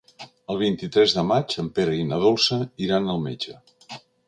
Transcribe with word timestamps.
El 0.53 0.57
vint-i-tres 0.61 1.13
de 1.17 1.25
maig 1.33 1.53
en 1.65 1.69
Pere 1.77 1.99
i 1.99 2.07
na 2.13 2.21
Dolça 2.25 2.59
iran 2.89 3.15
al 3.17 3.25
metge. 3.29 3.57